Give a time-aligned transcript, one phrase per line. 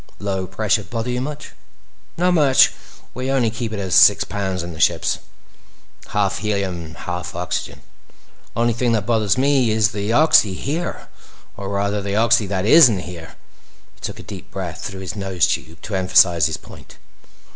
[0.17, 1.51] "Low pressure bother you much?"
[2.17, 2.71] "Not much.
[3.13, 5.19] We only keep it at six pounds in the ships.
[6.07, 7.81] Half helium and half oxygen.
[8.55, 11.07] Only thing that bothers me is the oxy here.
[11.55, 13.35] Or rather, the oxy that isn't here."
[13.93, 16.97] He took a deep breath through his nose tube to emphasize his point.